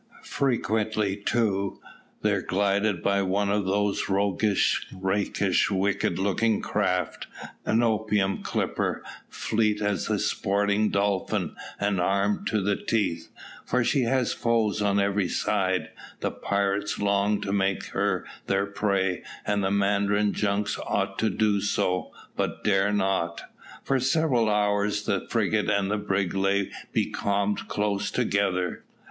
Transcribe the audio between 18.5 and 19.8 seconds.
prey, and the